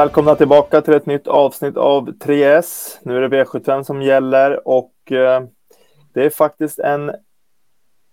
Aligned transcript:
Välkomna 0.00 0.34
tillbaka 0.34 0.80
till 0.80 0.94
ett 0.94 1.06
nytt 1.06 1.26
avsnitt 1.26 1.76
av 1.76 2.10
3S. 2.10 2.98
Nu 3.02 3.16
är 3.16 3.28
det 3.28 3.44
V75 3.44 3.82
som 3.82 4.02
gäller 4.02 4.68
och 4.68 5.12
eh, 5.12 5.42
det 6.14 6.24
är 6.24 6.30
faktiskt 6.30 6.78
en 6.78 7.12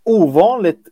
ovanligt 0.05 0.87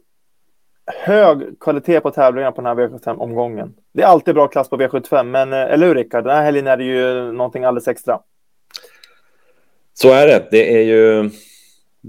hög 1.05 1.59
kvalitet 1.59 2.00
på 2.00 2.12
tävlingarna 2.12 2.52
på 2.52 2.62
den 2.62 2.77
här 2.77 2.88
V75-omgången. 2.88 3.73
Det 3.94 4.02
är 4.02 4.08
alltid 4.08 4.36
bra 4.36 4.48
klass 4.48 4.70
på 4.70 4.77
V75, 4.77 5.23
men 5.23 5.54
eh, 5.54 5.59
eller 5.59 5.88
hur 5.88 5.95
Rickard? 5.95 6.23
Den 6.23 6.36
här 6.36 6.44
helgen 6.44 6.67
är 6.67 6.77
det 6.77 6.84
ju 6.84 7.31
någonting 7.31 7.64
alldeles 7.64 7.88
extra. 7.88 8.20
Så 9.94 10.12
är 10.12 10.27
det. 10.27 10.48
Det 10.52 10.77
är 10.77 10.84
ju 10.84 11.30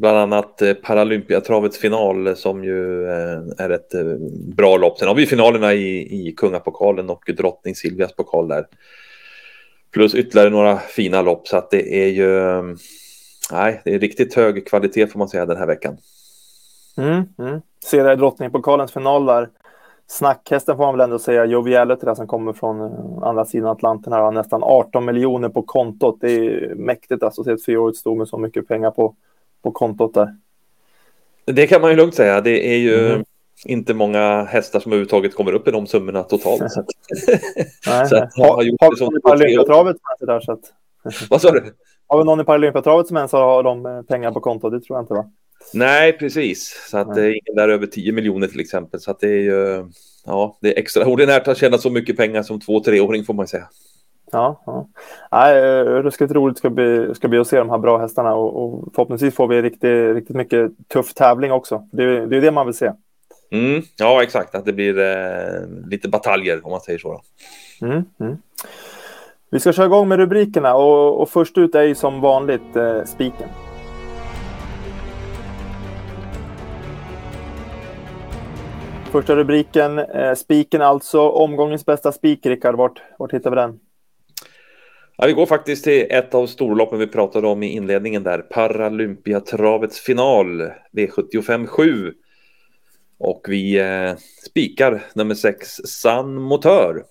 bland 0.00 0.18
annat 0.18 0.62
eh, 0.62 0.74
Paralympiatravets 0.74 1.78
final 1.78 2.26
eh, 2.26 2.34
som 2.34 2.64
ju 2.64 3.08
eh, 3.08 3.38
är 3.58 3.70
ett 3.70 3.92
bra 4.56 4.76
lopp. 4.76 4.98
Sen 4.98 5.08
har 5.08 5.14
vi 5.14 5.26
finalerna 5.26 5.74
i, 5.74 6.28
i 6.28 6.32
Kungapokalen 6.32 7.10
och 7.10 7.30
Drottning 7.36 7.74
Silvias 7.74 8.16
pokal 8.16 8.48
där. 8.48 8.66
Plus 9.92 10.14
ytterligare 10.14 10.50
några 10.50 10.76
fina 10.78 11.22
lopp 11.22 11.48
så 11.48 11.56
att 11.56 11.70
det 11.70 12.04
är 12.04 12.08
ju 12.08 12.62
nej, 13.52 13.80
det 13.84 13.94
är 13.94 13.98
riktigt 13.98 14.34
hög 14.34 14.66
kvalitet 14.66 15.06
får 15.06 15.18
man 15.18 15.28
säga 15.28 15.46
den 15.46 15.56
här 15.56 15.66
veckan. 15.66 15.96
Mm, 16.96 17.24
mm. 17.38 17.60
Ser 17.84 18.04
jag 18.04 18.18
Drottningpokalens 18.18 18.92
final 18.92 19.26
där. 19.26 19.48
Snackhästen 20.06 20.76
får 20.76 20.84
man 20.84 20.94
väl 20.94 21.04
ändå 21.04 21.18
säga, 21.18 21.44
Jovialet 21.44 22.00
där 22.00 22.14
som 22.14 22.26
kommer 22.26 22.52
från 22.52 22.80
andra 23.22 23.44
sidan 23.44 23.70
Atlanten 23.70 24.12
här 24.12 24.20
har 24.20 24.32
nästan 24.32 24.62
18 24.62 25.04
miljoner 25.04 25.48
på 25.48 25.62
kontot. 25.62 26.18
Det 26.20 26.30
är 26.30 26.74
mäktigt 26.74 27.22
alltså 27.22 27.40
att 27.40 27.46
se 27.46 27.52
ett 27.52 27.64
fyraårigt 27.64 27.98
sto 27.98 28.14
med 28.14 28.28
så 28.28 28.38
mycket 28.38 28.68
pengar 28.68 28.90
på 28.90 29.14
på 29.66 29.72
kontot 29.72 30.14
där. 30.14 30.36
Det 31.44 31.66
kan 31.66 31.80
man 31.80 31.90
ju 31.90 31.96
lugnt 31.96 32.14
säga. 32.14 32.40
Det 32.40 32.74
är 32.74 32.78
ju 32.78 33.10
mm. 33.10 33.24
inte 33.64 33.94
många 33.94 34.44
hästar 34.44 34.80
som 34.80 34.92
överhuvudtaget 34.92 35.34
kommer 35.34 35.52
upp 35.52 35.68
i 35.68 35.70
de 35.70 35.86
summorna 35.86 36.22
totalt. 36.22 36.62
nej, 37.86 38.06
så 38.08 38.16
har, 38.16 38.54
har, 38.54 38.62
gjort 38.62 38.80
har 38.80 38.90
det 38.90 38.96
som 38.96 39.20
Paralympiatravet 39.24 39.96
där 40.20 40.40
så 40.40 40.52
att... 40.52 40.60
Vad 41.30 41.40
sa 41.40 41.50
du? 41.50 41.74
Har 42.06 42.18
vi 42.18 42.24
någon 42.24 42.40
i 42.40 42.44
Paralympiatravet 42.44 43.06
som 43.06 43.16
ens 43.16 43.32
har 43.32 43.62
de 43.62 43.86
eh, 43.86 44.02
pengar 44.02 44.32
på 44.32 44.40
kontot? 44.40 44.72
Det 44.72 44.80
tror 44.80 44.96
jag 44.96 45.02
inte 45.02 45.14
va? 45.14 45.30
Nej, 45.74 46.18
precis. 46.18 46.88
Så 46.90 46.98
att 46.98 47.14
det 47.14 47.22
är 47.22 47.28
ingen 47.28 47.56
där 47.56 47.68
över 47.68 47.86
10 47.86 48.12
miljoner 48.12 48.46
till 48.46 48.60
exempel. 48.60 49.00
Så 49.00 49.10
att 49.10 49.20
det 49.20 49.28
är 49.28 49.42
ju, 49.42 49.90
ja, 50.26 50.58
det 50.60 50.76
är 50.76 50.78
extraordinärt 50.78 51.48
att 51.48 51.58
tjäna 51.58 51.78
så 51.78 51.90
mycket 51.90 52.16
pengar 52.16 52.42
som 52.42 52.60
två, 52.60 52.80
treåring 52.80 53.24
får 53.24 53.34
man 53.34 53.46
säga. 53.46 53.68
Ja, 54.32 54.62
ja. 54.66 54.88
Nej, 55.32 55.58
eh, 55.58 55.84
ruskigt 55.84 56.32
roligt 56.32 56.58
ska 56.58 56.70
bli, 56.70 57.14
ska 57.14 57.28
bli 57.28 57.38
att 57.38 57.46
se 57.46 57.58
de 57.58 57.70
här 57.70 57.78
bra 57.78 57.98
hästarna 57.98 58.34
och, 58.34 58.64
och 58.64 58.88
förhoppningsvis 58.94 59.34
får 59.34 59.48
vi 59.48 59.62
riktigt, 59.62 60.14
riktigt 60.14 60.36
mycket 60.36 60.70
tuff 60.88 61.14
tävling 61.14 61.52
också. 61.52 61.88
Det, 61.92 62.02
är, 62.02 62.26
det 62.26 62.36
är 62.36 62.40
det 62.40 62.50
man 62.50 62.66
vill 62.66 62.74
se. 62.74 62.92
Mm, 63.50 63.82
ja, 63.96 64.22
exakt. 64.22 64.54
Att 64.54 64.64
det 64.64 64.72
blir 64.72 64.98
eh, 64.98 65.88
lite 65.90 66.08
bataljer 66.08 66.60
om 66.66 66.70
man 66.70 66.80
säger 66.80 66.98
så. 66.98 67.22
Mm, 67.82 68.04
mm. 68.20 68.36
Vi 69.50 69.60
ska 69.60 69.72
köra 69.72 69.86
igång 69.86 70.08
med 70.08 70.18
rubrikerna 70.18 70.74
och, 70.74 71.20
och 71.20 71.30
först 71.30 71.58
ut 71.58 71.74
är 71.74 71.82
ju 71.82 71.94
som 71.94 72.20
vanligt 72.20 72.76
eh, 72.76 73.04
spiken. 73.04 73.48
Första 79.10 79.36
rubriken, 79.36 79.98
eh, 79.98 80.34
spiken 80.34 80.82
alltså. 80.82 81.28
Omgångens 81.28 81.86
bästa 81.86 82.12
spik, 82.12 82.46
Rickard. 82.46 82.74
Vart, 82.74 83.02
vart 83.18 83.34
hittar 83.34 83.50
vi 83.50 83.56
den? 83.56 83.80
Ja, 85.18 85.26
vi 85.26 85.32
går 85.32 85.46
faktiskt 85.46 85.84
till 85.84 86.06
ett 86.10 86.34
av 86.34 86.46
storloppen 86.46 86.98
vi 86.98 87.06
pratade 87.06 87.46
om 87.46 87.62
i 87.62 87.66
inledningen 87.66 88.22
där. 88.22 88.38
Paralympiatravets 88.38 90.00
final 90.00 90.70
V75 90.92 91.66
7. 91.66 92.14
Och 93.18 93.46
vi 93.48 93.78
eh, 93.78 94.14
spikar 94.46 95.04
nummer 95.14 95.34
6 95.34 95.68
San 95.84 96.34
Motör. 96.34 97.04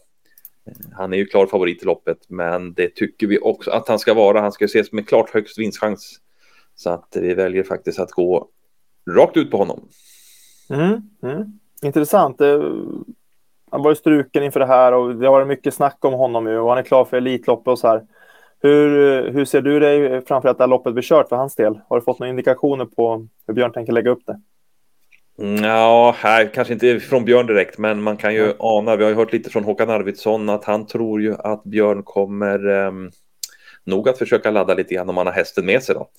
Han 0.94 1.14
är 1.14 1.18
ju 1.18 1.26
klar 1.26 1.48
favorit 1.48 1.84
i 1.84 1.86
loppet, 1.86 2.18
men 2.28 2.74
det 2.74 2.96
tycker 2.96 3.28
vi 3.28 3.40
också 3.40 3.72
att 3.72 3.88
han 3.88 4.00
ska 4.00 4.14
vara. 4.14 4.42
Han 4.42 4.52
ska 4.52 4.66
ses 4.66 4.92
med 4.92 5.08
klart 5.08 5.30
högst 5.30 5.60
vinstchans. 5.60 6.20
Så 6.76 6.90
att 6.90 7.18
vi 7.22 7.34
väljer 7.34 7.64
faktiskt 7.64 8.00
att 8.00 8.12
gå 8.12 8.50
rakt 9.10 9.38
ut 9.38 9.52
på 9.52 9.58
honom. 9.58 9.88
Mm, 10.70 11.10
mm. 11.24 11.60
Intressant. 11.84 12.42
Eh, 12.42 12.72
han 13.76 13.84
var 13.84 13.92
ju 13.92 13.96
struken 13.96 14.44
inför 14.44 14.60
det 14.60 14.66
här 14.66 14.94
och 14.94 15.16
det 15.16 15.26
har 15.26 15.32
varit 15.32 15.48
mycket 15.48 15.74
snack 15.74 16.06
om 16.06 16.14
honom 16.14 16.48
ju 16.48 16.60
och 16.60 16.70
han 16.70 16.78
är 16.78 16.84
klar 16.84 17.06
för 17.06 17.18
Elitloppet 17.18 17.68
och 17.68 17.80
så 17.80 17.88
här. 17.88 18.04
Hur, 18.62 19.32
hur 19.32 19.46
ser 19.46 19.62
du 19.62 19.80
dig 19.80 20.26
framför 20.26 20.50
att 20.50 20.58
det 20.58 20.64
här 20.64 20.70
loppet 20.70 20.94
blir 20.94 21.04
kört 21.04 21.30
för 21.30 21.36
hans 21.36 21.56
del? 21.56 21.80
Har 21.90 22.00
du 22.00 22.02
fått 22.02 22.20
några 22.20 22.30
indikationer 22.30 22.86
på 22.86 23.28
hur 23.48 23.54
Björn 23.54 23.72
tänker 23.72 23.94
lägga 23.94 24.12
upp 24.12 24.26
det? 24.26 24.40
Mm, 25.40 25.64
ja, 25.64 26.16
här, 26.18 26.46
kanske 26.54 26.74
inte 26.74 27.00
från 27.00 27.26
Björn 27.26 27.48
direkt, 27.48 27.78
men 27.78 28.02
man 28.02 28.18
kan 28.18 28.34
ju 28.34 28.44
mm. 28.44 28.56
ana. 28.60 28.96
Vi 28.96 29.04
har 29.04 29.12
ju 29.12 29.18
hört 29.18 29.34
lite 29.34 29.50
från 29.50 29.64
Håkan 29.64 29.90
Arvidsson 29.90 30.50
att 30.50 30.64
han 30.64 30.88
tror 30.88 31.22
ju 31.22 31.36
att 31.40 31.64
Björn 31.64 32.04
kommer 32.04 32.68
um, 32.68 33.12
nog 33.86 34.10
att 34.10 34.18
försöka 34.18 34.52
ladda 34.52 34.74
lite 34.74 34.94
grann 34.94 35.10
om 35.10 35.18
han 35.18 35.28
har 35.28 35.34
hästen 35.34 35.66
med 35.66 35.84
sig 35.84 35.96
då. 35.96 36.10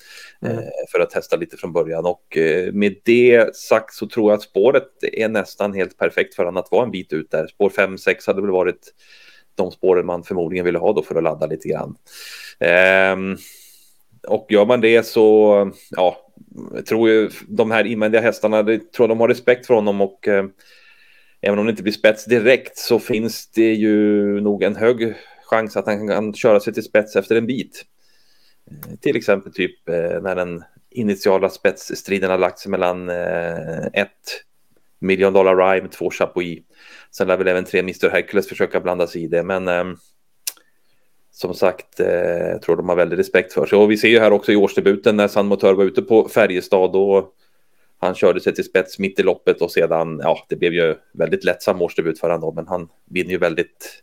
Mm. 0.42 0.58
Eh, 0.58 0.64
för 0.92 1.00
att 1.00 1.10
testa 1.10 1.36
lite 1.36 1.56
från 1.56 1.72
början. 1.72 2.06
Och 2.06 2.36
eh, 2.36 2.72
med 2.72 2.96
det 3.04 3.56
sagt 3.56 3.94
så 3.94 4.06
tror 4.06 4.30
jag 4.30 4.36
att 4.36 4.42
spåret 4.42 4.88
är 5.12 5.28
nästan 5.28 5.72
helt 5.72 5.98
perfekt 5.98 6.34
för 6.34 6.44
honom 6.44 6.62
att 6.62 6.70
vara 6.70 6.84
en 6.84 6.90
bit 6.90 7.12
ut 7.12 7.30
där. 7.30 7.46
Spår 7.46 7.70
5-6 7.70 8.26
hade 8.26 8.42
väl 8.42 8.50
varit 8.50 8.92
de 9.54 9.70
spåren 9.70 10.06
man 10.06 10.22
förmodligen 10.22 10.64
ville 10.64 10.78
ha 10.78 10.92
då 10.92 11.02
för 11.02 11.14
att 11.14 11.22
ladda 11.22 11.46
lite 11.46 11.68
grann. 11.68 11.96
Eh, 12.60 13.38
och 14.28 14.46
gör 14.48 14.66
man 14.66 14.80
det 14.80 15.06
så, 15.06 15.70
ja, 15.90 16.16
jag 16.74 16.86
tror 16.86 17.10
ju 17.10 17.30
de 17.48 17.70
här 17.70 17.84
invändiga 17.84 18.22
hästarna, 18.22 18.62
det 18.62 18.92
tror 18.92 19.08
de 19.08 19.20
har 19.20 19.28
respekt 19.28 19.66
för 19.66 19.74
honom 19.74 20.00
och 20.00 20.28
eh, 20.28 20.44
även 21.40 21.58
om 21.58 21.66
det 21.66 21.70
inte 21.70 21.82
blir 21.82 21.92
spets 21.92 22.24
direkt 22.24 22.78
så 22.78 22.98
finns 22.98 23.50
det 23.50 23.74
ju 23.74 24.40
nog 24.40 24.62
en 24.62 24.76
hög 24.76 25.14
chans 25.46 25.76
att 25.76 25.86
han 25.86 26.08
kan 26.08 26.34
köra 26.34 26.60
sig 26.60 26.74
till 26.74 26.82
spets 26.82 27.16
efter 27.16 27.36
en 27.36 27.46
bit. 27.46 27.84
Eh, 28.70 28.96
till 29.00 29.16
exempel 29.16 29.52
typ 29.52 29.88
eh, 29.88 30.22
när 30.22 30.34
den 30.34 30.64
initiala 30.90 31.48
spetsstriden 31.48 32.30
har 32.30 32.38
lagt 32.38 32.58
sig 32.58 32.70
mellan 32.70 33.08
eh, 33.08 33.86
ett 33.92 34.44
miljon 34.98 35.32
dollar 35.32 35.56
rhyme, 35.56 35.88
två 35.88 36.10
Chapuis. 36.10 36.62
Sen 37.10 37.28
lär 37.28 37.36
väl 37.36 37.48
även 37.48 37.64
tre 37.64 37.80
Mr 37.80 38.10
Hercules 38.10 38.48
försöka 38.48 38.80
blanda 38.80 39.06
sig 39.06 39.22
i 39.22 39.28
det, 39.28 39.42
men 39.42 39.68
ehm, 39.68 39.96
som 41.30 41.54
sagt, 41.54 41.98
jag 41.98 42.62
tror 42.62 42.76
de 42.76 42.88
har 42.88 42.96
väldigt 42.96 43.18
respekt 43.18 43.52
för 43.52 43.66
sig. 43.66 43.78
Och 43.78 43.90
vi 43.90 43.96
ser 43.96 44.08
ju 44.08 44.18
här 44.18 44.32
också 44.32 44.52
i 44.52 44.56
årsdebuten 44.56 45.16
när 45.16 45.28
San 45.28 45.46
Motör 45.46 45.74
var 45.74 45.84
ute 45.84 46.02
på 46.02 46.28
Färjestad 46.28 46.96
och 46.96 47.34
han 47.98 48.14
körde 48.14 48.40
sig 48.40 48.54
till 48.54 48.64
spets 48.64 48.98
mitt 48.98 49.20
i 49.20 49.22
loppet 49.22 49.62
och 49.62 49.70
sedan, 49.70 50.20
ja, 50.22 50.46
det 50.48 50.56
blev 50.56 50.72
ju 50.72 50.94
väldigt 51.12 51.44
lättsam 51.44 51.82
årsdebut 51.82 52.20
för 52.20 52.30
honom, 52.30 52.54
men 52.54 52.66
han 52.66 52.88
vinner 53.04 53.30
ju 53.30 53.38
väldigt 53.38 54.02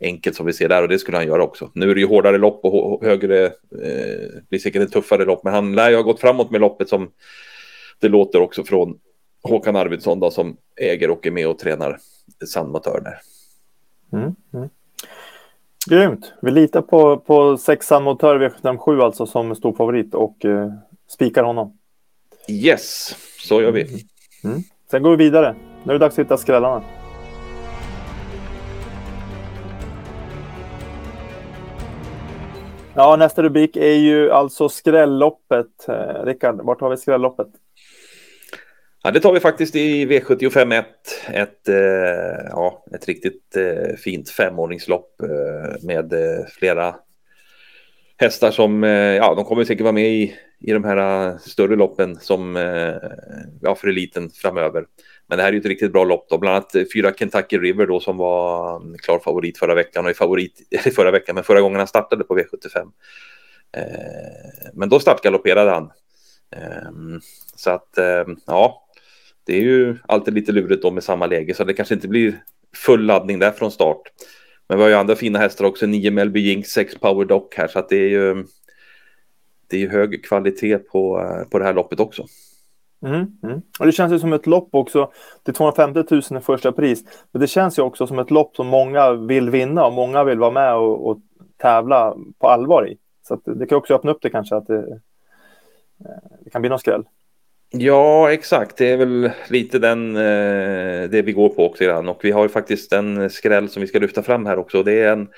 enkelt 0.00 0.36
som 0.36 0.46
vi 0.46 0.52
ser 0.52 0.68
där 0.68 0.82
och 0.82 0.88
det 0.88 0.98
skulle 0.98 1.16
han 1.16 1.26
göra 1.26 1.44
också. 1.44 1.70
Nu 1.74 1.90
är 1.90 1.94
det 1.94 2.00
ju 2.00 2.06
hårdare 2.06 2.38
lopp 2.38 2.60
och 2.64 3.04
högre, 3.04 3.44
eh, 3.46 4.28
blir 4.48 4.58
säkert 4.58 4.82
ett 4.82 4.92
tuffare 4.92 5.24
lopp, 5.24 5.44
men 5.44 5.54
han 5.54 5.74
lär 5.74 5.90
ju 5.90 5.96
ha 5.96 6.02
gått 6.02 6.20
framåt 6.20 6.50
med 6.50 6.60
loppet 6.60 6.88
som 6.88 7.10
det 8.00 8.08
låter 8.08 8.40
också 8.40 8.64
från 8.64 8.98
Håkan 9.42 9.76
Arvidsson 9.76 10.20
då, 10.20 10.30
som 10.30 10.56
äger 10.76 11.10
och 11.10 11.26
är 11.26 11.30
med 11.30 11.48
och 11.48 11.58
tränar 11.58 11.98
Sandmotör 12.46 13.00
där. 13.00 13.18
Mm, 14.18 14.34
mm. 14.54 14.68
Grymt. 15.90 16.32
Vi 16.42 16.50
litar 16.50 16.82
på, 16.82 17.16
på 17.16 17.56
sexan 17.56 18.02
motör 18.02 18.38
V757 18.38 19.02
alltså 19.02 19.26
som 19.26 19.54
stor 19.54 19.72
favorit 19.72 20.14
och 20.14 20.44
eh, 20.44 20.72
spikar 21.08 21.44
honom. 21.44 21.78
Yes, 22.48 23.16
så 23.38 23.62
gör 23.62 23.72
vi. 23.72 23.82
Mm. 23.82 24.00
mm. 24.44 24.62
Sen 24.90 25.02
går 25.02 25.10
vi 25.10 25.24
vidare. 25.24 25.54
Nu 25.84 25.92
är 25.92 25.98
det 25.98 26.04
dags 26.04 26.18
att 26.18 26.24
hitta 26.24 26.36
skrällarna. 26.36 26.99
Ja, 33.00 33.16
nästa 33.16 33.42
rubrik 33.42 33.76
är 33.76 33.94
ju 33.94 34.30
alltså 34.30 34.68
skrälloppet. 34.68 35.88
Eh, 35.88 36.24
Rickard, 36.24 36.60
vart 36.62 36.80
har 36.80 36.90
vi 36.90 36.96
skrälloppet? 36.96 37.48
Ja, 39.02 39.10
det 39.10 39.20
tar 39.20 39.32
vi 39.32 39.40
faktiskt 39.40 39.76
i 39.76 40.06
V75 40.06 40.78
1. 40.78 40.86
Ett, 41.28 41.68
eh, 41.68 42.48
ja, 42.50 42.84
ett 42.94 43.08
riktigt 43.08 43.56
eh, 43.56 43.96
fint 43.96 44.30
femordningslopp 44.30 45.22
eh, 45.22 45.86
med 45.86 46.12
eh, 46.12 46.46
flera 46.58 46.94
hästar 48.16 48.50
som, 48.50 48.84
eh, 48.84 48.90
ja, 48.90 49.34
de 49.34 49.44
kommer 49.44 49.64
säkert 49.64 49.82
vara 49.82 49.92
med 49.92 50.10
i, 50.10 50.34
i 50.60 50.72
de 50.72 50.84
här 50.84 51.28
eh, 51.28 51.38
större 51.38 51.76
loppen 51.76 52.16
som, 52.16 52.56
eh, 52.56 52.94
ja, 53.60 53.74
för 53.74 53.88
eliten 53.88 54.30
framöver. 54.30 54.84
Men 55.30 55.36
det 55.36 55.42
här 55.42 55.48
är 55.48 55.52
ju 55.52 55.58
ett 55.58 55.66
riktigt 55.66 55.92
bra 55.92 56.04
lopp 56.04 56.26
då, 56.28 56.38
bland 56.38 56.56
annat 56.56 56.74
eh, 56.74 56.84
fyra 56.94 57.12
Kentucky 57.12 57.58
River 57.58 57.86
då 57.86 58.00
som 58.00 58.16
var 58.16 58.82
klar 58.96 59.18
favorit 59.18 59.58
förra 59.58 59.74
veckan 59.74 60.04
och 60.04 60.10
är 60.10 60.14
favorit, 60.14 60.68
eller 60.70 60.94
förra 60.94 61.10
veckan, 61.10 61.34
men 61.34 61.44
förra 61.44 61.60
gången 61.60 61.78
han 61.78 61.86
startade 61.86 62.24
på 62.24 62.38
V75. 62.38 62.90
Eh, 63.72 64.70
men 64.74 64.88
då 64.88 65.00
startgalopperade 65.00 65.70
han. 65.70 65.90
Ehm, 66.56 67.20
så 67.56 67.70
att, 67.70 67.98
ehm, 67.98 68.36
ja, 68.46 68.86
det 69.44 69.56
är 69.56 69.62
ju 69.62 69.96
alltid 70.08 70.34
lite 70.34 70.52
lurigt 70.52 70.82
då 70.82 70.90
med 70.90 71.04
samma 71.04 71.26
läge 71.26 71.54
så 71.54 71.64
det 71.64 71.74
kanske 71.74 71.94
inte 71.94 72.08
blir 72.08 72.42
full 72.76 73.06
laddning 73.06 73.38
där 73.38 73.50
från 73.50 73.70
start. 73.70 74.02
Men 74.68 74.78
vi 74.78 74.82
har 74.82 74.90
ju 74.90 74.96
andra 74.96 75.16
fina 75.16 75.38
hästar 75.38 75.64
också, 75.64 75.86
9 75.86 76.10
Melby 76.10 76.40
Jinx, 76.40 76.68
6 76.68 76.94
Power 76.98 77.24
Dock 77.24 77.54
här 77.54 77.68
så 77.68 77.78
att 77.78 77.88
det 77.88 77.96
är 77.96 78.08
ju 78.08 78.44
det 79.66 79.76
är 79.76 79.80
ju 79.80 79.88
hög 79.88 80.24
kvalitet 80.24 80.78
på, 80.78 81.20
eh, 81.20 81.48
på 81.48 81.58
det 81.58 81.64
här 81.64 81.74
loppet 81.74 82.00
också. 82.00 82.26
Mm, 83.02 83.26
mm. 83.42 83.62
Och 83.78 83.86
det 83.86 83.92
känns 83.92 84.12
ju 84.12 84.18
som 84.18 84.32
ett 84.32 84.46
lopp 84.46 84.68
också. 84.72 85.10
Det 85.42 85.50
är 85.50 85.54
250 85.54 86.04
000 86.10 86.40
i 86.40 86.44
första 86.44 86.72
pris. 86.72 87.04
Men 87.32 87.40
det 87.40 87.46
känns 87.46 87.78
ju 87.78 87.82
också 87.82 88.06
som 88.06 88.18
ett 88.18 88.30
lopp 88.30 88.56
som 88.56 88.66
många 88.66 89.12
vill 89.12 89.50
vinna 89.50 89.86
och 89.86 89.92
många 89.92 90.24
vill 90.24 90.38
vara 90.38 90.50
med 90.50 90.74
och, 90.74 91.08
och 91.08 91.18
tävla 91.56 92.14
på 92.38 92.48
allvar 92.48 92.88
i. 92.88 92.96
Så 93.28 93.40
det 93.44 93.66
kan 93.66 93.78
också 93.78 93.94
öppna 93.94 94.10
upp 94.10 94.22
det 94.22 94.30
kanske 94.30 94.56
att 94.56 94.66
det, 94.66 94.78
eh, 94.78 96.06
det 96.44 96.50
kan 96.50 96.62
bli 96.62 96.68
någon 96.68 96.78
skräll. 96.78 97.04
Ja, 97.72 98.32
exakt. 98.32 98.76
Det 98.76 98.90
är 98.90 98.96
väl 98.96 99.30
lite 99.48 99.78
den 99.78 100.16
eh, 100.16 101.10
det 101.10 101.22
vi 101.22 101.32
går 101.32 101.48
på 101.48 101.66
också 101.66 101.84
grann. 101.84 102.08
Och 102.08 102.24
vi 102.24 102.30
har 102.30 102.42
ju 102.42 102.48
faktiskt 102.48 102.92
en 102.92 103.30
skräll 103.30 103.68
som 103.68 103.82
vi 103.82 103.88
ska 103.88 103.98
lyfta 103.98 104.22
fram 104.22 104.46
här 104.46 104.58
också. 104.58 104.82
Det 104.82 105.02
är 105.02 105.12
en, 105.12 105.28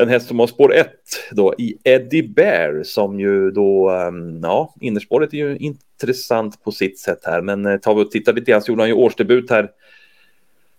en 0.00 0.08
häst 0.08 0.28
som 0.28 0.38
har 0.38 0.46
spår 0.46 0.74
1 0.74 0.90
då 1.30 1.54
i 1.58 1.78
Eddie 1.84 2.22
Bear 2.22 2.82
som 2.82 3.20
ju 3.20 3.50
då, 3.50 3.90
ehm, 3.90 4.40
ja, 4.42 4.74
innerspåret 4.80 5.32
är 5.32 5.36
ju 5.36 5.56
intressant 5.56 6.64
på 6.64 6.72
sitt 6.72 6.98
sätt 6.98 7.20
här. 7.24 7.42
Men 7.42 7.66
eh, 7.66 7.76
tar 7.76 7.94
vi 7.94 8.02
och 8.02 8.10
tittar 8.10 8.32
lite 8.32 8.50
grann 8.50 8.62
så 8.62 8.72
gjorde 8.72 8.82
han 8.82 8.88
ju 8.88 8.94
årsdebut 8.94 9.50
här 9.50 9.70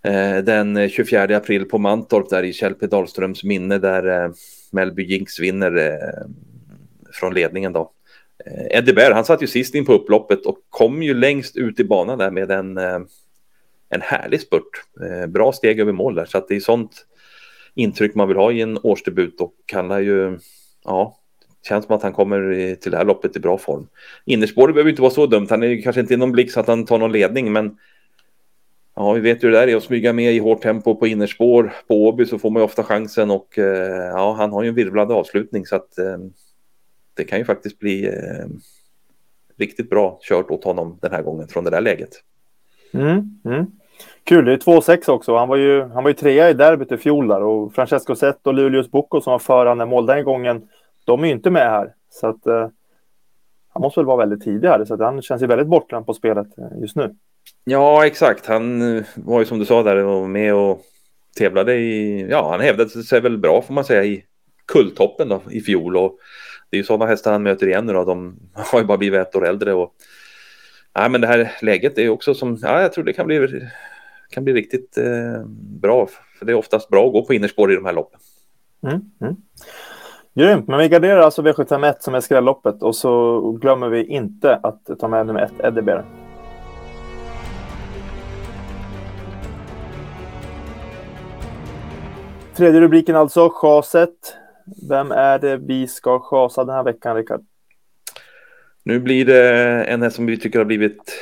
eh, 0.03 0.37
den 0.37 0.77
eh, 0.77 0.89
24 0.89 1.37
april 1.37 1.65
på 1.65 1.77
Mantorp 1.77 2.29
där 2.29 2.43
i 2.43 2.53
Kjell 2.53 2.73
P 2.73 2.87
Dahlströms 2.87 3.43
minne 3.43 3.77
där 3.77 4.33
Melby 4.71 5.03
Jinx 5.03 5.39
vinner 5.39 5.93
från 7.13 7.33
ledningen 7.33 7.73
då. 7.73 7.91
Eddie 8.71 8.93
Bear, 8.93 9.11
han 9.11 9.25
satt 9.25 9.43
ju 9.43 9.47
sist 9.47 9.75
in 9.75 9.85
på 9.85 9.93
upploppet 9.93 10.45
och 10.45 10.57
kom 10.69 11.03
ju 11.03 11.13
längst 11.13 11.57
ut 11.57 11.79
i 11.79 11.83
banan 11.83 12.17
där 12.17 12.31
med 12.31 12.51
en, 12.51 12.77
en 13.89 14.01
härlig 14.01 14.41
spurt. 14.41 14.83
Bra 15.27 15.51
steg 15.51 15.79
över 15.79 15.91
mål 15.91 16.15
där, 16.15 16.25
så 16.25 16.37
att 16.37 16.47
det 16.47 16.55
är 16.55 16.59
sånt 16.59 17.05
intryck 17.79 18.15
man 18.15 18.27
vill 18.27 18.37
ha 18.37 18.51
i 18.51 18.61
en 18.61 18.77
årsdebut 18.83 19.41
och 19.41 19.53
han 19.73 19.91
är 19.91 19.99
ju, 19.99 20.39
ja, 20.85 21.17
känns 21.67 21.85
som 21.85 21.95
att 21.95 22.03
han 22.03 22.13
kommer 22.13 22.75
till 22.75 22.91
det 22.91 22.97
här 22.97 23.05
loppet 23.05 23.35
i 23.35 23.39
bra 23.39 23.57
form. 23.57 23.87
Innerspåret 24.25 24.75
behöver 24.75 24.89
inte 24.89 25.01
vara 25.01 25.11
så 25.11 25.25
dumt, 25.25 25.47
han 25.49 25.63
är 25.63 25.81
kanske 25.81 26.01
inte 26.01 26.13
i 26.13 26.17
någon 26.17 26.31
blick 26.31 26.51
så 26.51 26.59
att 26.59 26.67
han 26.67 26.85
tar 26.85 26.97
någon 26.97 27.11
ledning, 27.11 27.53
men 27.53 27.77
ja, 28.95 29.13
vi 29.13 29.19
vet 29.19 29.43
ju 29.43 29.47
hur 29.47 29.53
det 29.53 29.59
där 29.59 29.67
är 29.67 29.75
att 29.75 29.83
smyga 29.83 30.13
med 30.13 30.33
i 30.33 30.39
hårt 30.39 30.61
tempo 30.61 30.95
på 30.95 31.07
innerspår. 31.07 31.73
På 31.87 32.07
Åby 32.07 32.25
så 32.25 32.39
får 32.39 32.49
man 32.49 32.59
ju 32.59 32.65
ofta 32.65 32.83
chansen 32.83 33.31
och 33.31 33.59
eh, 33.59 34.07
ja, 34.07 34.33
han 34.33 34.51
har 34.51 34.63
ju 34.63 34.69
en 34.69 34.75
virvlande 34.75 35.13
avslutning 35.13 35.65
så 35.65 35.75
att 35.75 35.97
eh, 35.97 36.17
det 37.13 37.23
kan 37.23 37.39
ju 37.39 37.45
faktiskt 37.45 37.79
bli 37.79 38.07
eh, 38.07 38.47
riktigt 39.57 39.89
bra 39.89 40.19
kört 40.21 40.51
åt 40.51 40.63
honom 40.63 40.99
den 41.01 41.11
här 41.11 41.21
gången 41.21 41.47
från 41.47 41.63
det 41.63 41.69
där 41.69 41.81
läget. 41.81 42.09
Mm, 42.93 43.39
mm. 43.45 43.65
Kul, 44.29 44.45
det 44.45 44.53
är 44.53 44.57
2-6 44.57 45.09
också. 45.09 45.35
Han 45.35 45.47
var 45.47 45.57
ju, 45.57 45.81
han 45.81 46.03
var 46.03 46.09
ju 46.09 46.13
trea 46.13 46.49
i 46.49 46.53
derbyt 46.53 46.91
i 46.91 46.97
fjol 46.97 47.27
där 47.27 47.43
och 47.43 47.73
Francesco 47.73 48.15
Zet 48.15 48.47
och 48.47 48.53
Luleås 48.53 48.91
Bocco 48.91 49.21
som 49.21 49.31
var 49.31 49.39
förande 49.39 49.85
mål 49.85 50.05
den 50.05 50.23
gången, 50.23 50.61
de 51.05 51.23
är 51.23 51.27
ju 51.27 51.33
inte 51.33 51.49
med 51.49 51.71
här. 51.71 51.93
Så 52.09 52.27
att 52.27 52.47
eh, 52.47 52.67
han 53.69 53.81
måste 53.81 53.99
väl 53.99 54.05
vara 54.05 54.17
väldigt 54.17 54.43
tidig 54.43 54.67
här, 54.67 54.85
så 54.85 54.93
att 54.93 54.99
han 54.99 55.21
känns 55.21 55.41
ju 55.41 55.47
väldigt 55.47 55.67
bortglömd 55.67 56.05
på 56.05 56.13
spelet 56.13 56.47
eh, 56.57 56.81
just 56.81 56.95
nu. 56.95 57.15
Ja, 57.63 58.05
exakt. 58.05 58.45
Han 58.45 58.97
eh, 58.97 59.03
var 59.15 59.39
ju 59.39 59.45
som 59.45 59.59
du 59.59 59.65
sa 59.65 59.83
där 59.83 59.95
och 59.95 60.29
med 60.29 60.53
och 60.53 60.81
tävlade 61.37 61.75
i, 61.75 62.27
ja, 62.29 62.51
han 62.51 62.61
hävdade 62.61 62.89
sig 62.89 63.21
väl 63.21 63.37
bra 63.37 63.61
får 63.61 63.73
man 63.73 63.85
säga 63.85 64.03
i 64.03 64.23
kulltoppen 64.67 65.29
då 65.29 65.41
i 65.51 65.61
fjol 65.61 65.97
och 65.97 66.17
det 66.69 66.77
är 66.77 66.79
ju 66.79 66.83
sådana 66.83 67.05
hästar 67.05 67.31
han 67.31 67.43
möter 67.43 67.67
igen 67.67 67.85
nu 67.85 67.93
då. 67.93 68.05
De 68.05 68.39
har 68.53 68.79
ju 68.79 68.85
bara 68.85 68.97
blivit 68.97 69.19
ett 69.19 69.35
år 69.35 69.47
äldre 69.47 69.73
och 69.73 69.93
ja, 70.93 71.09
men 71.09 71.21
det 71.21 71.27
här 71.27 71.51
läget 71.61 71.97
är 71.97 72.09
också 72.09 72.33
som, 72.33 72.57
ja, 72.61 72.81
jag 72.81 72.93
tror 72.93 73.03
det 73.03 73.13
kan 73.13 73.27
bli, 73.27 73.69
kan 74.29 74.43
bli 74.43 74.53
riktigt 74.53 74.97
eh, 74.97 75.45
bra. 75.81 76.07
För 76.39 76.45
det 76.45 76.51
är 76.51 76.55
oftast 76.55 76.89
bra 76.89 77.07
att 77.07 77.13
gå 77.13 77.25
på 77.25 77.33
innerspår 77.33 77.71
i 77.71 77.75
de 77.75 77.85
här 77.85 77.93
loppen. 77.93 78.19
Mm, 78.83 79.01
mm. 79.21 79.35
Grymt, 80.35 80.67
men 80.67 80.79
vi 80.79 80.87
garderar 80.89 81.19
alltså 81.19 81.41
V751 81.41 81.95
som 81.99 82.15
är 82.15 82.21
skrälloppet 82.21 82.83
och 82.83 82.95
så 82.95 83.41
glömmer 83.51 83.89
vi 83.89 84.05
inte 84.05 84.55
att 84.55 84.99
ta 84.99 85.07
med 85.07 85.25
nummer 85.25 85.41
ett, 85.41 85.53
Eddie 85.63 85.81
Bear. 85.81 86.05
Tredje 92.55 92.81
rubriken 92.81 93.15
alltså, 93.15 93.49
chaset. 93.49 94.35
Vem 94.89 95.11
är 95.11 95.39
det 95.39 95.57
vi 95.57 95.87
ska 95.87 96.19
chasa 96.19 96.63
den 96.63 96.75
här 96.75 96.83
veckan, 96.83 97.15
Rickard? 97.15 97.45
Nu 98.83 98.99
blir 98.99 99.25
det 99.25 99.83
en 99.83 100.01
häst 100.01 100.15
som 100.15 100.25
vi 100.25 100.37
tycker 100.37 100.59
har 100.59 100.65
blivit 100.65 101.13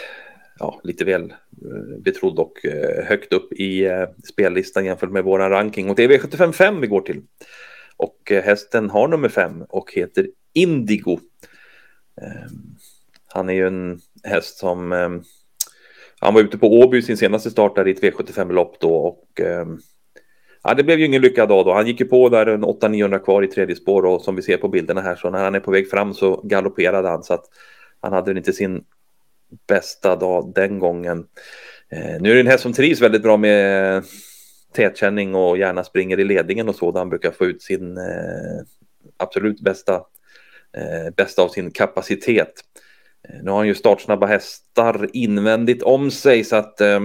ja, 0.59 0.79
lite 0.83 1.05
väl 1.05 1.33
Eh, 1.65 1.99
betrodd 1.99 2.39
och 2.39 2.65
eh, 2.65 3.05
högt 3.05 3.33
upp 3.33 3.53
i 3.53 3.85
eh, 3.85 4.05
spellistan 4.29 4.85
jämfört 4.85 5.11
med 5.11 5.23
våran 5.23 5.49
ranking. 5.49 5.89
Och 5.89 5.95
det 5.95 6.03
är 6.03 6.09
V755 6.09 6.81
vi 6.81 6.87
går 6.87 7.01
till. 7.01 7.21
Och 7.97 8.31
hästen 8.31 8.89
har 8.89 9.07
nummer 9.07 9.29
fem 9.29 9.63
och 9.69 9.93
heter 9.93 10.27
Indigo. 10.53 11.19
Ehm, 12.21 12.75
han 13.33 13.49
är 13.49 13.53
ju 13.53 13.67
en 13.67 13.99
häst 14.23 14.57
som 14.57 14.91
ehm, 14.91 15.23
han 16.19 16.33
var 16.33 16.41
ute 16.41 16.57
på 16.57 16.67
Åby 16.67 17.01
sin 17.01 17.17
senaste 17.17 17.51
start 17.51 17.75
där 17.75 17.87
i 17.87 17.91
ett 17.91 18.03
V75-lopp 18.03 18.79
då 18.79 18.95
och 18.95 19.41
ehm, 19.41 19.77
ja, 20.63 20.73
det 20.73 20.83
blev 20.83 20.99
ju 20.99 21.05
ingen 21.05 21.21
lyckad 21.21 21.49
dag 21.49 21.65
då. 21.65 21.73
Han 21.73 21.87
gick 21.87 21.99
ju 21.99 22.05
på 22.05 22.29
där 22.29 22.45
en 22.45 22.65
800-900 22.65 23.19
kvar 23.19 23.43
i 23.43 23.47
tredje 23.47 23.75
spår 23.75 24.05
och 24.05 24.21
som 24.21 24.35
vi 24.35 24.41
ser 24.41 24.57
på 24.57 24.67
bilderna 24.67 25.01
här 25.01 25.15
så 25.15 25.29
när 25.29 25.43
han 25.43 25.55
är 25.55 25.59
på 25.59 25.71
väg 25.71 25.89
fram 25.89 26.13
så 26.13 26.41
galopperade 26.41 27.09
han 27.09 27.23
så 27.23 27.33
att 27.33 27.45
han 28.01 28.13
hade 28.13 28.31
inte 28.31 28.53
sin 28.53 28.83
bästa 29.67 30.15
dag 30.15 30.51
den 30.55 30.79
gången. 30.79 31.27
Eh, 31.89 32.21
nu 32.21 32.31
är 32.31 32.35
det 32.35 32.39
en 32.39 32.47
häst 32.47 32.63
som 32.63 32.73
trivs 32.73 33.01
väldigt 33.01 33.23
bra 33.23 33.37
med 33.37 34.03
tätkänning 34.73 35.35
och 35.35 35.57
gärna 35.57 35.83
springer 35.83 36.19
i 36.19 36.23
ledningen 36.23 36.69
och 36.69 36.75
så 36.75 36.91
där 36.91 36.99
han 36.99 37.09
brukar 37.09 37.31
få 37.31 37.45
ut 37.45 37.61
sin 37.61 37.97
eh, 37.97 38.63
absolut 39.17 39.61
bästa, 39.61 39.93
eh, 40.77 41.13
bästa 41.17 41.41
av 41.41 41.49
sin 41.49 41.71
kapacitet. 41.71 42.53
Eh, 43.29 43.43
nu 43.43 43.51
har 43.51 43.57
han 43.57 43.67
ju 43.67 43.75
startsnabba 43.75 44.27
hästar 44.27 45.09
invändigt 45.13 45.83
om 45.83 46.11
sig 46.11 46.43
så 46.43 46.55
att 46.55 46.81
eh, 46.81 46.99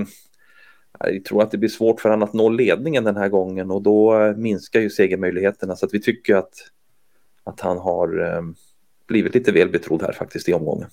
jag 1.01 1.25
tror 1.25 1.43
att 1.43 1.51
det 1.51 1.59
blir 1.59 1.69
svårt 1.69 2.01
för 2.01 2.09
honom 2.09 2.29
att 2.29 2.35
nå 2.35 2.49
ledningen 2.49 3.05
den 3.05 3.17
här 3.17 3.29
gången 3.29 3.71
och 3.71 3.83
då 3.83 4.21
eh, 4.21 4.37
minskar 4.37 4.81
ju 4.81 4.91
segermöjligheterna 4.91 5.77
så 5.77 5.87
att 5.87 5.95
vi 5.95 6.03
tycker 6.03 6.37
att, 6.37 6.55
att 7.45 7.61
han 7.61 7.79
har 7.79 8.21
eh, 8.21 8.43
blivit 9.07 9.35
lite 9.35 9.53
väl 9.53 9.69
betrodd 9.69 10.03
här 10.03 10.13
faktiskt 10.13 10.49
i 10.49 10.53
omgången. 10.53 10.89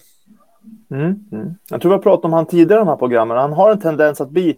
Mm, 0.92 1.16
mm. 1.32 1.54
Jag 1.70 1.82
tror 1.82 1.90
vi 1.90 1.96
har 1.96 2.04
pratat 2.04 2.26
om 2.26 2.34
han 2.34 2.46
tidigare 2.46 2.80
i 2.80 2.86
de 2.86 2.88
här 2.88 2.96
programmen. 2.96 3.38
Han 3.38 3.54
har 3.54 3.72
en 3.72 3.80
tendens 3.80 4.22
att 4.22 4.30
bli 4.30 4.58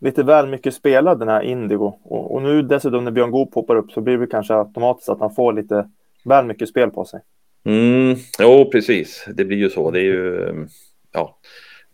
lite 0.00 0.22
väl 0.22 0.48
mycket 0.48 0.74
spelad 0.74 1.18
den 1.18 1.28
här 1.28 1.42
Indigo 1.42 1.98
och, 2.04 2.34
och 2.34 2.42
nu 2.42 2.62
dessutom 2.62 3.04
när 3.04 3.10
Björn 3.10 3.30
Goop 3.30 3.52
poppar 3.52 3.76
upp 3.76 3.92
så 3.92 4.00
blir 4.00 4.18
det 4.18 4.26
kanske 4.26 4.54
automatiskt 4.54 5.08
att 5.08 5.20
han 5.20 5.34
får 5.34 5.52
lite 5.52 5.88
väl 6.24 6.46
mycket 6.46 6.68
spel 6.68 6.90
på 6.90 7.04
sig. 7.04 7.20
Mm, 7.64 8.16
jo, 8.38 8.70
precis. 8.72 9.28
Det 9.34 9.44
blir 9.44 9.58
ju 9.58 9.70
så. 9.70 9.90
Det 9.90 9.98
är 9.98 10.04
ju 10.04 10.48
mm, 10.48 10.68
ja, 11.12 11.38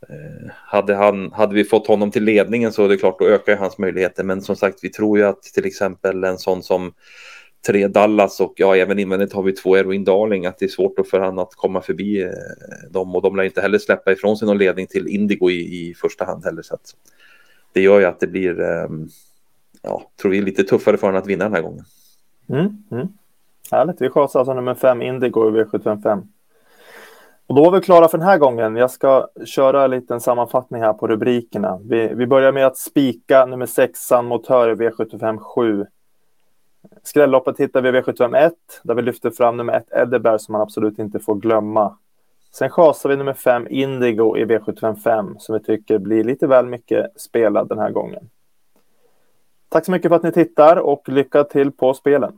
Eh, 0.03 0.51
hade, 0.55 0.95
han, 0.95 1.33
hade 1.33 1.55
vi 1.55 1.65
fått 1.65 1.87
honom 1.87 2.11
till 2.11 2.25
ledningen 2.25 2.73
så 2.73 2.85
är 2.85 2.89
det 2.89 2.97
klart, 2.97 3.19
då 3.19 3.29
ökar 3.29 3.57
hans 3.57 3.79
möjligheter. 3.79 4.25
Men 4.25 4.43
som 4.43 4.57
sagt, 4.57 4.79
vi 4.83 4.89
tror 4.89 5.19
ju 5.19 5.25
att 5.25 5.43
till 5.43 5.67
exempel 5.67 6.25
en 6.25 6.39
sån 6.39 6.63
som 6.63 6.93
tre 7.67 7.89
Dallas 7.89 8.41
och 8.41 8.53
ja, 8.57 8.77
även 8.77 8.99
invändigt 8.99 9.33
har 9.33 9.43
vi 9.43 9.53
två 9.53 9.77
Erwin 9.77 10.05
Darling, 10.05 10.47
att 10.47 10.59
det 10.59 10.65
är 10.65 10.69
svårt 10.69 11.07
för 11.11 11.21
honom 11.21 11.39
att 11.39 11.55
komma 11.55 11.81
förbi 11.81 12.23
eh, 12.23 12.31
dem 12.91 13.17
och 13.17 13.23
de 13.23 13.37
lär 13.37 13.45
inte 13.45 13.61
heller 13.61 13.79
släppa 13.79 14.13
ifrån 14.13 14.37
sig 14.37 14.49
någon 14.49 14.59
ledning 14.59 14.87
till 14.87 15.09
Indigo 15.09 15.51
i, 15.51 15.89
i 15.91 15.95
första 15.95 16.25
hand 16.25 16.45
heller. 16.45 16.63
Så 16.63 16.75
att 16.75 16.95
det 17.73 17.81
gör 17.81 18.01
ju 18.01 18.05
att 18.05 18.21
det 18.21 18.27
blir, 18.27 18.61
eh, 18.61 18.89
ja, 19.83 20.03
tror 20.21 20.31
vi, 20.31 20.41
lite 20.41 20.65
tuffare 20.65 20.97
för 20.97 21.07
honom 21.07 21.23
att 21.23 21.29
vinna 21.29 21.45
den 21.45 21.55
här 21.55 21.63
gången. 21.63 21.85
Mm, 22.49 22.83
mm. 22.91 23.09
Härligt, 23.71 24.01
vi 24.01 24.11
chansar 24.11 24.41
alltså 24.41 24.55
nummer 24.55 24.75
fem 24.75 25.03
Indigo 25.03 25.49
i 25.49 25.65
V755. 25.65 26.27
Och 27.47 27.55
då 27.55 27.65
var 27.65 27.71
vi 27.71 27.81
klara 27.81 28.09
för 28.09 28.19
den 28.19 28.27
här 28.27 28.39
gången. 28.39 28.77
Jag 28.77 28.91
ska 28.91 29.29
köra 29.45 29.85
en 29.85 29.91
liten 29.91 30.21
sammanfattning 30.21 30.83
här 30.83 30.93
på 30.93 31.09
rubrikerna. 31.09 31.81
Vi, 31.85 32.15
vi 32.15 32.27
börjar 32.27 32.53
med 32.53 32.67
att 32.67 32.79
spika 32.79 33.47
nummer 33.47 33.67
6 33.67 34.11
Motör 34.25 34.71
i 34.71 34.75
V75 34.75 35.39
7. 35.39 35.87
Skrälloppet 37.03 37.61
hittar 37.61 37.83
vi 37.83 37.89
i 37.89 37.93
V751 37.93 38.53
där 38.83 38.95
vi 38.95 39.03
lyfter 39.03 39.31
fram 39.31 39.57
nummer 39.57 39.73
1 39.73 39.93
Edeberg 39.93 40.39
som 40.39 40.53
man 40.53 40.61
absolut 40.61 40.99
inte 40.99 41.19
får 41.19 41.35
glömma. 41.35 41.99
Sen 42.53 42.71
chasar 42.71 43.09
vi 43.09 43.17
nummer 43.17 43.33
5 43.33 43.67
Indigo 43.71 44.37
i 44.37 44.45
V755 44.45 45.39
som 45.39 45.55
vi 45.55 45.63
tycker 45.63 45.99
blir 45.99 46.25
lite 46.25 46.47
väl 46.47 46.67
mycket 46.67 47.21
spelad 47.21 47.69
den 47.69 47.79
här 47.79 47.91
gången. 47.91 48.31
Tack 49.69 49.85
så 49.85 49.91
mycket 49.91 50.09
för 50.09 50.17
att 50.17 50.23
ni 50.23 50.33
tittar 50.33 50.77
och 50.77 51.09
lycka 51.09 51.45
till 51.45 51.73
på 51.73 51.95
spelen. 51.95 52.33